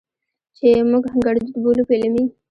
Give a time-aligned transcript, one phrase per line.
[0.57, 2.25] چې موږ ګړدود بولو، په علمي